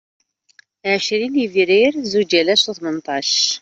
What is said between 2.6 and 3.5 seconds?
u Tmenṭac